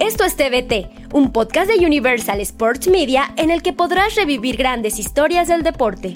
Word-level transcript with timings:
Esto 0.00 0.22
es 0.22 0.36
TVT, 0.36 1.12
un 1.12 1.32
podcast 1.32 1.68
de 1.68 1.84
Universal 1.84 2.40
Sports 2.40 2.86
Media 2.86 3.34
en 3.36 3.50
el 3.50 3.62
que 3.62 3.72
podrás 3.72 4.14
revivir 4.14 4.56
grandes 4.56 5.00
historias 5.00 5.48
del 5.48 5.64
deporte. 5.64 6.14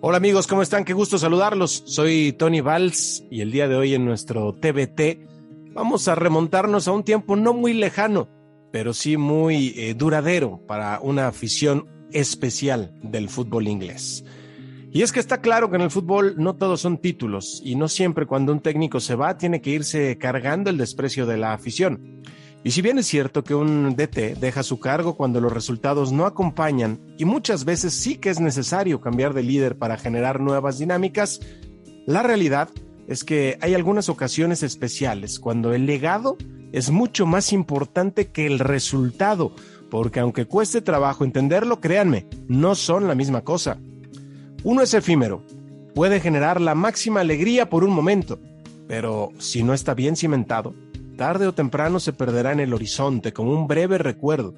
Hola 0.00 0.16
amigos, 0.16 0.46
¿cómo 0.46 0.62
están? 0.62 0.86
Qué 0.86 0.94
gusto 0.94 1.18
saludarlos. 1.18 1.82
Soy 1.84 2.32
Tony 2.32 2.62
Valls 2.62 3.22
y 3.30 3.42
el 3.42 3.52
día 3.52 3.68
de 3.68 3.76
hoy 3.76 3.92
en 3.92 4.06
nuestro 4.06 4.54
TVT 4.54 5.28
vamos 5.74 6.08
a 6.08 6.14
remontarnos 6.14 6.88
a 6.88 6.92
un 6.92 7.04
tiempo 7.04 7.36
no 7.36 7.52
muy 7.52 7.74
lejano, 7.74 8.30
pero 8.72 8.94
sí 8.94 9.18
muy 9.18 9.74
eh, 9.76 9.92
duradero 9.92 10.62
para 10.66 11.00
una 11.00 11.28
afición 11.28 11.86
especial 12.12 12.94
del 13.02 13.28
fútbol 13.28 13.68
inglés. 13.68 14.24
Y 14.90 15.02
es 15.02 15.12
que 15.12 15.20
está 15.20 15.40
claro 15.40 15.68
que 15.68 15.76
en 15.76 15.82
el 15.82 15.90
fútbol 15.90 16.34
no 16.38 16.56
todos 16.56 16.80
son 16.80 16.98
títulos 16.98 17.60
y 17.64 17.74
no 17.74 17.88
siempre 17.88 18.26
cuando 18.26 18.52
un 18.52 18.60
técnico 18.60 19.00
se 19.00 19.14
va 19.14 19.36
tiene 19.36 19.60
que 19.60 19.70
irse 19.70 20.16
cargando 20.16 20.70
el 20.70 20.78
desprecio 20.78 21.26
de 21.26 21.36
la 21.36 21.52
afición. 21.52 22.22
Y 22.64 22.70
si 22.70 22.82
bien 22.82 22.98
es 22.98 23.06
cierto 23.06 23.44
que 23.44 23.54
un 23.54 23.94
DT 23.94 24.38
deja 24.40 24.62
su 24.62 24.80
cargo 24.80 25.16
cuando 25.16 25.40
los 25.40 25.52
resultados 25.52 26.10
no 26.10 26.26
acompañan 26.26 26.98
y 27.18 27.24
muchas 27.24 27.64
veces 27.64 27.92
sí 27.92 28.16
que 28.16 28.30
es 28.30 28.40
necesario 28.40 29.00
cambiar 29.00 29.34
de 29.34 29.42
líder 29.42 29.76
para 29.76 29.96
generar 29.96 30.40
nuevas 30.40 30.78
dinámicas, 30.78 31.40
la 32.06 32.22
realidad 32.22 32.68
es 33.06 33.24
que 33.24 33.58
hay 33.60 33.74
algunas 33.74 34.08
ocasiones 34.08 34.62
especiales 34.62 35.38
cuando 35.38 35.72
el 35.72 35.86
legado 35.86 36.36
es 36.72 36.90
mucho 36.90 37.26
más 37.26 37.52
importante 37.52 38.28
que 38.28 38.46
el 38.46 38.58
resultado, 38.58 39.52
porque 39.90 40.20
aunque 40.20 40.46
cueste 40.46 40.80
trabajo 40.80 41.24
entenderlo, 41.24 41.80
créanme, 41.80 42.26
no 42.48 42.74
son 42.74 43.06
la 43.06 43.14
misma 43.14 43.42
cosa. 43.42 43.78
Uno 44.64 44.82
es 44.82 44.92
efímero, 44.92 45.42
puede 45.94 46.20
generar 46.20 46.60
la 46.60 46.74
máxima 46.74 47.20
alegría 47.20 47.70
por 47.70 47.84
un 47.84 47.90
momento, 47.90 48.40
pero 48.88 49.30
si 49.38 49.62
no 49.62 49.72
está 49.72 49.94
bien 49.94 50.16
cimentado, 50.16 50.74
tarde 51.16 51.46
o 51.46 51.54
temprano 51.54 52.00
se 52.00 52.12
perderá 52.12 52.52
en 52.52 52.60
el 52.60 52.74
horizonte 52.74 53.32
como 53.32 53.52
un 53.52 53.68
breve 53.68 53.98
recuerdo. 53.98 54.54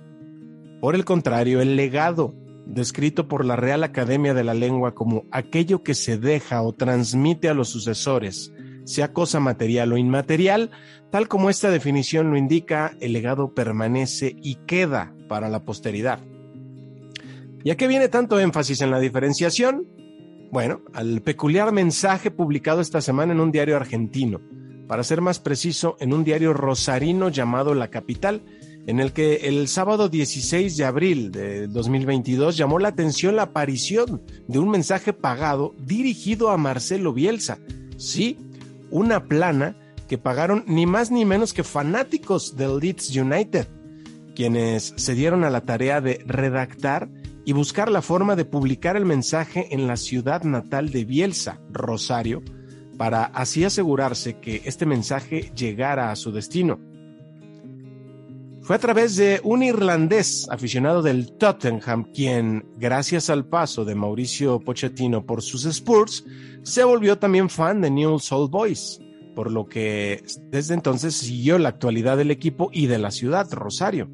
Por 0.81 0.95
el 0.95 1.05
contrario, 1.05 1.61
el 1.61 1.77
legado, 1.77 2.35
descrito 2.65 3.29
por 3.29 3.45
la 3.45 3.57
Real 3.57 3.85
Academia 3.85 4.33
de 4.33 4.45
la 4.45 4.55
Lengua 4.55 4.95
como 4.95 5.25
aquello 5.33 5.83
que 5.83 5.95
se 5.95 6.17
deja 6.17 6.63
o 6.63 6.73
transmite 6.73 7.51
a 7.51 7.55
los 7.55 7.69
sucesores, 7.69 8.55
sea 8.85 9.13
cosa 9.13 9.39
material 9.39 9.93
o 9.93 9.99
inmaterial, 9.99 10.71
tal 11.11 11.29
como 11.29 11.51
esta 11.51 11.71
definición 11.71 12.31
lo 12.31 12.39
indica, 12.39 12.97
el 13.01 13.13
legado 13.13 13.55
permanece 13.55 14.35
y 14.43 14.55
queda 14.67 15.15
para 15.29 15.51
la 15.51 15.65
posteridad. 15.65 16.21
¿Y 17.63 17.71
a 17.71 17.77
qué 17.77 17.89
viene 17.89 18.09
tanto 18.09 18.41
énfasis 18.41 18.81
en 18.81 18.91
la 18.91 19.01
diferenciación? 19.01 19.87
Bueno, 20.51 20.81
al 20.95 21.21
peculiar 21.21 21.73
mensaje 21.73 22.31
publicado 22.31 22.81
esta 22.81 23.01
semana 23.01 23.33
en 23.33 23.41
un 23.41 23.53
diario 23.53 23.77
argentino, 23.77 24.41
para 24.89 25.05
ser 25.05 25.21
más 25.21 25.39
preciso, 25.39 25.97
en 26.01 26.13
un 26.13 26.25
diario 26.25 26.55
rosarino 26.55 27.29
llamado 27.29 27.75
La 27.75 27.89
Capital, 27.89 28.43
en 28.87 28.99
el 28.99 29.13
que 29.13 29.37
el 29.49 29.69
sábado 29.69 30.09
16 30.09 30.77
de 30.77 30.85
abril 30.85 31.31
de 31.31 31.69
2022 31.69 32.57
llamó 32.57 32.79
la 32.79 32.89
atención 32.89 33.37
la 33.37 33.43
aparición 33.43 34.23
de 34.49 34.59
un 34.59 34.71
mensaje 34.71 35.13
pagado 35.13 35.75
dirigido 35.79 36.51
a 36.51 36.57
Marcelo 36.57 37.13
Bielsa. 37.13 37.59
Sí, 37.99 38.39
una 38.91 39.25
plana 39.25 39.77
que 40.09 40.19
pagaron 40.19 40.65
ni 40.67 40.87
más 40.87 41.11
ni 41.11 41.25
menos 41.25 41.53
que 41.53 41.63
fanáticos 41.63 42.57
del 42.57 42.79
Leeds 42.79 43.15
United, 43.15 43.69
quienes 44.35 44.95
se 44.97 45.15
dieron 45.15 45.45
a 45.45 45.51
la 45.51 45.61
tarea 45.61 46.01
de 46.01 46.25
redactar 46.27 47.09
y 47.45 47.53
buscar 47.53 47.91
la 47.91 48.03
forma 48.03 48.37
de 48.37 48.45
publicar 48.45 48.97
el 48.97 49.07
mensaje 49.07 49.69
en 49.71 49.87
la 49.87 49.97
ciudad 49.97 50.43
natal 50.43 50.91
de 50.91 51.05
Bielsa, 51.05 51.61
Rosario, 51.71 52.43
para 52.99 53.25
así 53.25 53.65
asegurarse 53.65 54.39
que 54.41 54.63
este 54.65 54.87
mensaje 54.87 55.53
llegara 55.55 56.11
a 56.11 56.17
su 56.17 56.33
destino. 56.33 56.79
Fue 58.63 58.77
a 58.77 58.79
través 58.79 59.17
de 59.17 59.41
un 59.43 59.63
irlandés 59.63 60.47
aficionado 60.51 61.03
del 61.03 61.33
Tottenham 61.33 62.05
quien, 62.13 62.67
gracias 62.77 63.31
al 63.31 63.47
paso 63.47 63.85
de 63.85 63.95
Mauricio 63.95 64.61
Pochettino 64.61 65.25
por 65.25 65.43
sus 65.43 65.65
Spurs, 65.65 66.25
se 66.63 66.85
volvió 66.85 67.19
también 67.19 67.49
fan 67.49 67.81
de 67.81 67.91
Newell's 67.91 68.31
Old 68.31 68.51
Boys, 68.51 69.01
por 69.35 69.51
lo 69.51 69.67
que 69.67 70.23
desde 70.51 70.75
entonces 70.75 71.15
siguió 71.15 71.59
la 71.59 71.71
actualidad 71.71 72.19
del 72.19 72.31
equipo 72.31 72.69
y 72.73 72.87
de 72.87 72.99
la 72.99 73.11
ciudad, 73.11 73.51
Rosario. 73.51 74.09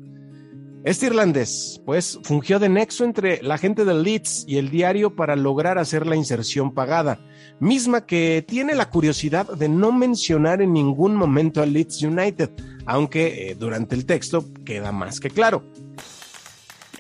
Este 0.86 1.06
irlandés, 1.06 1.80
pues, 1.84 2.16
fungió 2.22 2.60
de 2.60 2.68
nexo 2.68 3.02
entre 3.02 3.42
la 3.42 3.58
gente 3.58 3.84
del 3.84 4.04
Leeds 4.04 4.44
y 4.46 4.58
el 4.58 4.70
diario 4.70 5.16
para 5.16 5.34
lograr 5.34 5.78
hacer 5.78 6.06
la 6.06 6.14
inserción 6.14 6.72
pagada, 6.74 7.18
misma 7.58 8.06
que 8.06 8.44
tiene 8.46 8.72
la 8.76 8.88
curiosidad 8.88 9.48
de 9.48 9.68
no 9.68 9.90
mencionar 9.90 10.62
en 10.62 10.72
ningún 10.72 11.16
momento 11.16 11.60
al 11.60 11.72
Leeds 11.72 12.04
United, 12.04 12.50
aunque 12.86 13.50
eh, 13.50 13.56
durante 13.56 13.96
el 13.96 14.06
texto 14.06 14.44
queda 14.64 14.92
más 14.92 15.18
que 15.18 15.28
claro. 15.28 15.64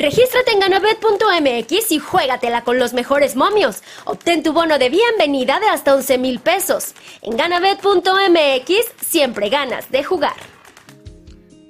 Regístrate 0.00 0.50
en 0.50 0.58
ganabet.mx 0.58 1.92
y 1.92 2.00
juégatela 2.00 2.64
con 2.64 2.80
los 2.80 2.92
mejores 2.92 3.36
momios. 3.36 3.84
Obtén 4.04 4.42
tu 4.42 4.52
bono 4.52 4.80
de 4.80 4.90
bienvenida 4.90 5.60
de 5.60 5.68
hasta 5.68 5.94
11 5.94 6.18
mil 6.18 6.40
pesos. 6.40 6.92
En 7.22 7.36
ganabet.mx 7.36 9.06
siempre 9.06 9.48
ganas 9.48 9.88
de 9.92 10.02
jugar. 10.02 10.55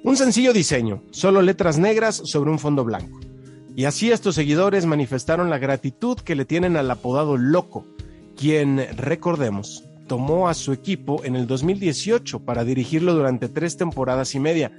Un 0.07 0.15
sencillo 0.15 0.53
diseño, 0.53 1.03
solo 1.11 1.41
letras 1.41 1.77
negras 1.77 2.21
sobre 2.23 2.49
un 2.49 2.59
fondo 2.59 2.85
blanco. 2.85 3.19
Y 3.75 3.83
así 3.83 4.09
estos 4.09 4.35
seguidores 4.35 4.85
manifestaron 4.85 5.49
la 5.49 5.57
gratitud 5.57 6.17
que 6.17 6.33
le 6.33 6.45
tienen 6.45 6.77
al 6.77 6.89
apodado 6.89 7.35
Loco, 7.35 7.85
quien, 8.37 8.87
recordemos, 8.95 9.83
tomó 10.07 10.47
a 10.47 10.53
su 10.53 10.71
equipo 10.71 11.25
en 11.25 11.35
el 11.35 11.45
2018 11.45 12.39
para 12.45 12.63
dirigirlo 12.63 13.15
durante 13.15 13.49
tres 13.49 13.75
temporadas 13.75 14.33
y 14.33 14.39
media. 14.39 14.71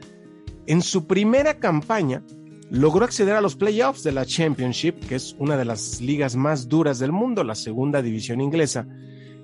En 0.66 0.80
su 0.80 1.06
primera 1.06 1.58
campaña, 1.58 2.22
logró 2.70 3.04
acceder 3.04 3.36
a 3.36 3.42
los 3.42 3.54
playoffs 3.54 4.04
de 4.04 4.12
la 4.12 4.24
Championship, 4.24 4.94
que 5.10 5.16
es 5.16 5.36
una 5.38 5.58
de 5.58 5.66
las 5.66 6.00
ligas 6.00 6.36
más 6.36 6.70
duras 6.70 6.98
del 6.98 7.12
mundo, 7.12 7.44
la 7.44 7.54
segunda 7.54 8.00
división 8.00 8.40
inglesa. 8.40 8.88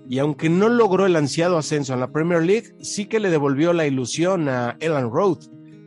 Y 0.09 0.19
aunque 0.19 0.49
no 0.49 0.71
logró 0.71 1.05
el 1.05 1.17
ansiado 1.17 1.59
ascenso 1.59 1.93
en 1.93 2.00
la 2.00 2.11
Premier 2.11 2.43
League, 2.43 2.75
sí 2.81 3.05
que 3.05 3.21
le 3.21 3.28
devolvió 3.28 3.75
la 3.75 3.87
ilusión 3.87 4.49
a 4.49 4.78
Ellen 4.81 5.11
Road, 5.11 5.41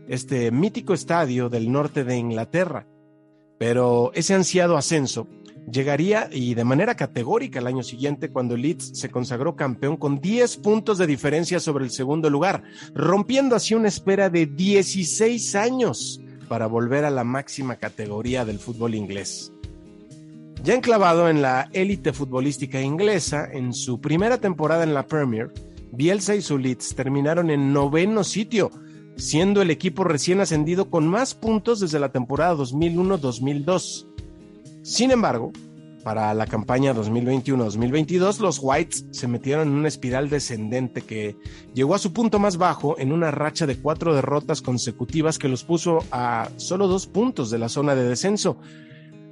este 0.07 0.51
mítico 0.51 0.93
estadio 0.93 1.49
del 1.49 1.71
norte 1.71 2.03
de 2.03 2.17
Inglaterra. 2.17 2.85
Pero 3.57 4.11
ese 4.13 4.33
ansiado 4.33 4.77
ascenso 4.77 5.27
llegaría 5.69 6.29
y 6.31 6.53
de 6.53 6.63
manera 6.63 6.95
categórica 6.95 7.59
el 7.59 7.67
año 7.67 7.83
siguiente 7.83 8.29
cuando 8.29 8.55
Leeds 8.55 8.97
se 8.97 9.09
consagró 9.09 9.55
campeón 9.55 9.97
con 9.97 10.19
10 10.19 10.57
puntos 10.57 10.97
de 10.97 11.07
diferencia 11.07 11.59
sobre 11.59 11.83
el 11.83 11.91
segundo 11.91 12.29
lugar, 12.29 12.63
rompiendo 12.93 13.55
así 13.55 13.75
una 13.75 13.89
espera 13.89 14.29
de 14.29 14.45
16 14.45 15.55
años 15.55 16.21
para 16.47 16.67
volver 16.67 17.03
a 17.03 17.11
la 17.11 17.23
máxima 17.23 17.75
categoría 17.75 18.45
del 18.45 18.59
fútbol 18.59 18.95
inglés. 18.95 19.51
Ya 20.63 20.73
enclavado 20.73 21.29
en 21.29 21.41
la 21.41 21.69
élite 21.73 22.13
futbolística 22.13 22.81
inglesa, 22.81 23.47
en 23.51 23.73
su 23.73 23.99
primera 24.01 24.37
temporada 24.39 24.83
en 24.83 24.93
la 24.93 25.05
Premier, 25.05 25.51
Bielsa 25.91 26.35
y 26.35 26.41
su 26.41 26.57
Leeds 26.57 26.95
terminaron 26.95 27.49
en 27.49 27.73
noveno 27.73 28.23
sitio, 28.23 28.71
siendo 29.17 29.61
el 29.61 29.71
equipo 29.71 30.03
recién 30.03 30.39
ascendido 30.39 30.89
con 30.89 31.07
más 31.07 31.33
puntos 31.33 31.79
desde 31.79 31.99
la 31.99 32.11
temporada 32.11 32.55
2001-2002. 32.55 34.07
Sin 34.83 35.11
embargo, 35.11 35.51
para 36.03 36.33
la 36.33 36.47
campaña 36.47 36.93
2021-2022, 36.93 38.39
los 38.39 38.59
Whites 38.61 39.05
se 39.11 39.27
metieron 39.27 39.67
en 39.67 39.73
una 39.73 39.89
espiral 39.89 40.29
descendente 40.29 41.01
que 41.01 41.35
llegó 41.73 41.95
a 41.95 41.99
su 41.99 42.13
punto 42.13 42.39
más 42.39 42.55
bajo 42.55 42.97
en 42.97 43.11
una 43.11 43.29
racha 43.29 43.65
de 43.65 43.75
cuatro 43.75 44.15
derrotas 44.15 44.61
consecutivas 44.61 45.37
que 45.37 45.49
los 45.49 45.65
puso 45.65 45.99
a 46.11 46.49
solo 46.55 46.87
dos 46.87 47.07
puntos 47.07 47.49
de 47.51 47.57
la 47.57 47.67
zona 47.67 47.93
de 47.93 48.07
descenso. 48.07 48.57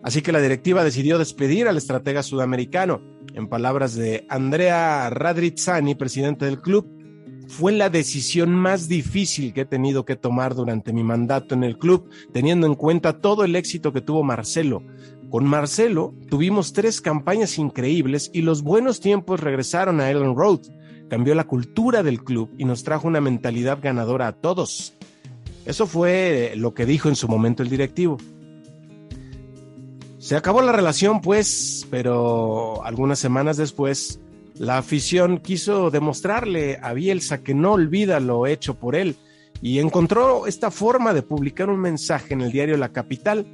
Así 0.04 0.22
que 0.22 0.34
la 0.34 0.42
directiva 0.42 0.84
decidió 0.84 1.18
despedir 1.18 1.68
al 1.68 1.78
estratega 1.78 2.22
sudamericano. 2.24 3.02
En 3.34 3.48
palabras 3.48 3.96
de 3.96 4.26
Andrea 4.30 5.10
Radrizzani, 5.10 5.96
presidente 5.96 6.46
del 6.46 6.60
club, 6.60 6.95
fue 7.48 7.72
la 7.72 7.90
decisión 7.90 8.54
más 8.54 8.88
difícil 8.88 9.54
que 9.54 9.62
he 9.62 9.66
tenido 9.66 10.06
que 10.06 10.16
tomar 10.16 10.56
durante 10.56 10.94
mi 10.94 11.04
mandato 11.04 11.56
en 11.56 11.64
el 11.64 11.78
club, 11.78 12.10
teniendo 12.34 12.68
en 12.68 12.76
cuenta 12.76 13.20
todo 13.20 13.44
el 13.44 13.56
éxito 13.56 13.94
que 13.94 14.02
tuvo 14.02 14.24
Marcelo. 14.24 14.84
Con 15.30 15.46
Marcelo 15.46 16.14
tuvimos 16.30 16.74
tres 16.74 17.02
campañas 17.02 17.58
increíbles 17.58 18.30
y 18.34 18.42
los 18.42 18.62
buenos 18.62 19.00
tiempos 19.00 19.40
regresaron 19.40 20.00
a 20.00 20.10
Ellen 20.10 20.36
Road. 20.36 20.62
Cambió 21.10 21.36
la 21.36 21.46
cultura 21.46 22.04
del 22.04 22.24
club 22.24 22.52
y 22.58 22.66
nos 22.66 22.84
trajo 22.84 23.08
una 23.08 23.22
mentalidad 23.22 23.80
ganadora 23.82 24.28
a 24.28 24.32
todos. 24.34 24.94
Eso 25.66 25.88
fue 25.88 26.54
lo 26.56 26.74
que 26.74 26.86
dijo 26.86 27.10
en 27.10 27.16
su 27.16 27.28
momento 27.28 27.64
el 27.64 27.70
directivo. 27.70 28.18
Se 30.20 30.36
acabó 30.36 30.62
la 30.62 30.72
relación, 30.72 31.22
pues, 31.22 31.86
pero 31.92 32.84
algunas 32.84 33.20
semanas 33.20 33.58
después 33.58 34.20
la 34.58 34.78
afición 34.78 35.40
quiso 35.40 35.92
demostrarle 35.92 36.80
a 36.82 36.94
Bielsa 36.94 37.44
que 37.44 37.54
no 37.54 37.74
olvida 37.74 38.20
lo 38.20 38.48
hecho 38.48 38.76
por 38.76 38.96
él 38.96 39.16
y 39.62 39.80
encontró 39.80 40.48
esta 40.48 40.72
forma 40.72 41.14
de 41.14 41.24
publicar 41.24 41.70
un 41.70 41.80
mensaje 41.80 42.34
en 42.34 42.42
el 42.42 42.52
diario 42.52 42.78
La 42.78 42.92
Capital, 42.92 43.46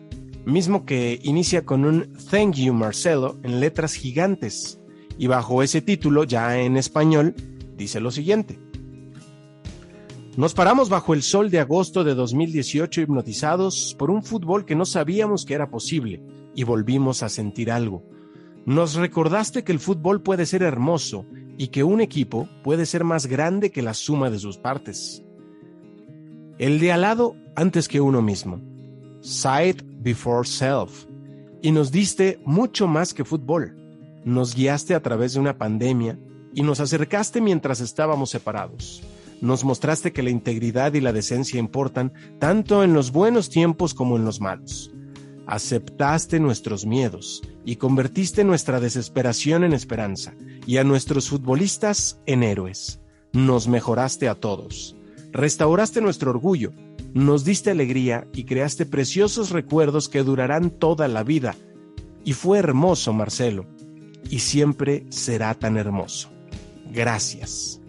mismo 0.46 0.86
que 0.86 1.20
inicia 1.24 1.66
con 1.66 1.86
un 1.86 2.14
Thank 2.30 2.56
you 2.56 2.74
Marcelo 2.74 3.40
en 3.44 3.60
letras 3.60 3.94
gigantes 3.94 4.80
y 5.18 5.28
bajo 5.28 5.64
ese 5.64 5.82
título, 5.82 6.24
ya 6.24 6.60
en 6.60 6.78
español, 6.78 7.36
dice 7.78 8.00
lo 8.00 8.12
siguiente. 8.12 8.60
Nos 10.38 10.54
paramos 10.54 10.90
bajo 10.90 11.14
el 11.14 11.24
sol 11.24 11.50
de 11.50 11.60
agosto 11.60 12.04
de 12.04 12.16
2018 12.16 13.02
hipnotizados 13.02 13.96
por 14.00 14.10
un 14.10 14.24
fútbol 14.24 14.66
que 14.66 14.76
no 14.76 14.86
sabíamos 14.86 15.46
que 15.46 15.54
era 15.54 15.70
posible 15.70 16.24
y 16.56 16.64
volvimos 16.64 17.22
a 17.22 17.30
sentir 17.30 17.72
algo. 17.72 18.11
Nos 18.66 18.96
recordaste 18.96 19.64
que 19.64 19.72
el 19.72 19.80
fútbol 19.80 20.22
puede 20.22 20.46
ser 20.46 20.64
hermoso 20.64 21.26
y 21.58 21.68
que 21.68 21.84
un 21.84 22.02
equipo 22.02 22.48
puede 22.64 22.86
ser 22.86 23.04
más 23.04 23.28
grande 23.28 23.72
que 23.72 23.82
la 23.82 23.94
suma 23.94 24.30
de 24.30 24.40
sus 24.40 24.58
partes. 24.58 25.24
El 26.58 26.80
de 26.80 26.92
al 26.92 27.02
lado 27.02 27.36
antes 27.56 27.88
que 27.88 28.02
uno 28.02 28.22
mismo. 28.22 28.62
Sight 29.22 29.82
before 29.84 30.48
self. 30.48 31.06
Y 31.62 31.72
nos 31.72 31.92
diste 31.92 32.40
mucho 32.46 32.88
más 32.88 33.14
que 33.14 33.26
fútbol. 33.26 33.78
Nos 34.26 34.56
guiaste 34.56 34.94
a 34.94 35.02
través 35.02 35.34
de 35.34 35.40
una 35.40 35.58
pandemia 35.58 36.20
y 36.54 36.64
nos 36.64 36.80
acercaste 36.80 37.42
mientras 37.42 37.82
estábamos 37.82 38.30
separados 38.30 39.04
nos 39.42 39.64
mostraste 39.64 40.14
que 40.14 40.24
la 40.24 40.30
integridad 40.30 40.94
y 40.94 41.02
la 41.02 41.12
decencia 41.12 41.60
importan 41.60 42.14
tanto 42.40 42.84
en 42.84 42.94
los 42.94 43.12
buenos 43.12 43.50
tiempos 43.50 43.94
como 43.94 44.16
en 44.16 44.24
los 44.24 44.40
malos. 44.40 44.92
Aceptaste 45.48 46.40
nuestros 46.40 46.86
miedos 46.86 47.42
y 47.66 47.78
convertiste 47.78 48.44
nuestra 48.44 48.80
desesperación 48.80 49.64
en 49.64 49.74
esperanza 49.74 50.34
y 50.66 50.78
a 50.78 50.84
nuestros 50.84 51.30
futbolistas 51.30 52.20
en 52.26 52.44
héroes. 52.44 53.02
Nos 53.34 53.68
mejoraste 53.68 54.30
a 54.30 54.36
todos. 54.36 54.96
Restauraste 55.32 56.02
nuestro 56.02 56.32
orgullo, 56.32 56.74
nos 57.14 57.44
diste 57.44 57.72
alegría 57.72 58.28
y 58.34 58.44
creaste 58.44 58.86
preciosos 58.86 59.50
recuerdos 59.50 60.10
que 60.10 60.24
durarán 60.24 60.70
toda 60.70 61.08
la 61.08 61.24
vida. 61.24 61.56
Y 62.24 62.34
fue 62.34 62.60
hermoso, 62.60 63.14
Marcelo, 63.14 63.66
y 64.30 64.40
siempre 64.40 65.06
será 65.10 65.54
tan 65.56 65.78
hermoso. 65.78 66.30
Gracias. 66.92 67.82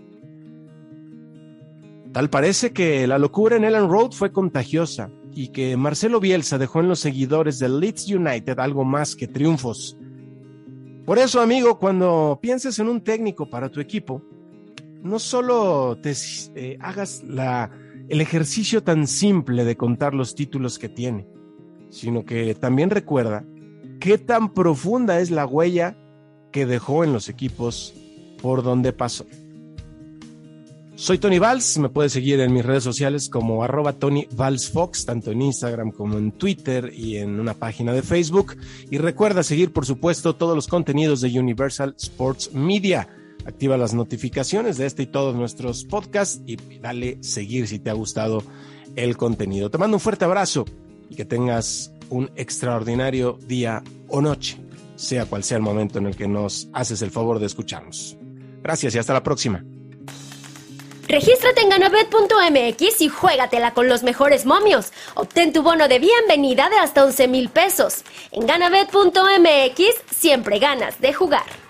Tal 2.12 2.31
parece 2.31 2.72
que 2.72 3.06
la 3.06 3.19
locura 3.19 3.56
en 3.56 3.64
Ellen 3.64 3.88
Road 3.88 4.12
fue 4.12 4.32
contagiosa 4.32 5.10
y 5.34 5.49
que 5.49 5.76
Marcelo 5.76 6.20
Bielsa 6.20 6.58
dejó 6.58 6.81
en 6.81 6.88
los 6.88 7.00
seguidores 7.00 7.58
del 7.58 7.81
Leeds 7.81 8.08
United 8.08 8.58
algo 8.58 8.84
más 8.84 9.17
que 9.17 9.29
triunfos. 9.29 9.96
Por 11.06 11.19
eso, 11.19 11.40
amigo, 11.40 11.79
cuando 11.79 12.38
pienses 12.40 12.79
en 12.79 12.88
un 12.88 13.00
técnico 13.00 13.49
para 13.49 13.70
tu 13.70 13.81
equipo, 13.81 14.23
no 15.02 15.19
solo 15.19 15.99
te 16.00 16.14
eh, 16.55 16.79
hagas 16.81 17.25
el 18.08 18.20
ejercicio 18.20 18.82
tan 18.82 19.06
simple 19.06 19.64
de 19.64 19.76
contar 19.76 20.14
los 20.14 20.34
títulos 20.34 20.79
que 20.79 20.88
tiene, 20.88 21.26
sino 21.90 22.25
que 22.25 22.55
también 22.55 22.90
recuerda 22.90 23.44
qué 24.00 24.19
tan 24.19 24.55
profunda 24.55 25.19
es 25.19 25.31
la 25.31 25.46
huella 25.46 25.96
que 26.52 26.67
dejó 26.67 27.02
en 27.02 27.12
los 27.12 27.29
equipos 27.29 27.94
por 28.40 28.62
donde 28.62 28.93
pasó. 28.93 29.26
Soy 31.02 31.19
Tony 31.19 31.40
Valls, 31.40 31.78
me 31.78 31.88
puedes 31.88 32.12
seguir 32.12 32.38
en 32.38 32.52
mis 32.52 32.64
redes 32.64 32.84
sociales 32.84 33.28
como 33.28 33.64
arroba 33.64 33.94
Tony 33.94 34.28
Valls 34.37 34.70
Fox, 34.70 35.04
tanto 35.04 35.32
en 35.32 35.43
Instagram 35.43 35.90
como 35.90 36.16
en 36.16 36.31
Twitter 36.31 36.93
y 36.94 37.16
en 37.16 37.40
una 37.40 37.54
página 37.54 37.93
de 37.93 38.02
Facebook. 38.02 38.56
Y 38.88 38.99
recuerda 38.99 39.43
seguir, 39.43 39.72
por 39.72 39.84
supuesto, 39.84 40.37
todos 40.37 40.54
los 40.54 40.69
contenidos 40.69 41.20
de 41.20 41.37
Universal 41.37 41.96
Sports 41.99 42.52
Media. 42.54 43.08
Activa 43.44 43.76
las 43.76 43.94
notificaciones 43.94 44.76
de 44.78 44.87
este 44.87 45.02
y 45.02 45.06
todos 45.06 45.34
nuestros 45.34 45.84
podcasts 45.87 46.40
y 46.46 46.54
dale 46.78 47.19
seguir 47.20 47.66
si 47.66 47.81
te 47.81 47.90
ha 47.90 47.94
gustado 47.94 48.44
el 48.94 49.16
contenido. 49.16 49.70
Te 49.70 49.78
mando 49.78 49.96
un 49.96 50.00
fuerte 50.00 50.25
abrazo 50.25 50.66
y 51.10 51.16
que 51.16 51.25
tengas 51.25 51.93
un 52.10 52.31
extraordinario 52.37 53.40
día 53.48 53.82
o 54.06 54.20
noche, 54.20 54.56
sea 54.94 55.26
cual 55.26 55.43
sea 55.43 55.56
el 55.56 55.64
momento 55.64 55.98
en 55.98 56.06
el 56.06 56.14
que 56.14 56.28
nos 56.28 56.69
haces 56.72 57.02
el 57.02 57.10
favor 57.10 57.40
de 57.40 57.46
escucharnos. 57.46 58.16
Gracias 58.62 58.94
y 58.94 58.98
hasta 58.98 59.14
la 59.14 59.25
próxima. 59.25 59.64
Regístrate 61.12 61.61
en 61.61 61.69
ganabet.mx 61.69 63.03
y 63.03 63.09
juégatela 63.11 63.75
con 63.75 63.87
los 63.87 64.03
mejores 64.03 64.47
momios. 64.47 64.94
Obtén 65.14 65.53
tu 65.53 65.62
bono 65.62 65.87
de 65.87 65.99
bienvenida 65.99 66.70
de 66.70 66.79
hasta 66.79 67.05
11 67.05 67.29
mil 67.29 67.50
pesos. 67.50 68.03
En 68.31 68.47
ganabet.mx 68.47 69.82
siempre 70.11 70.59
ganas 70.59 70.99
de 71.03 71.12
jugar. 71.12 71.62